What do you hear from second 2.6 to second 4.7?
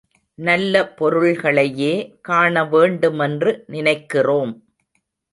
வேண்டுமென்று நினைக்கிறோம்.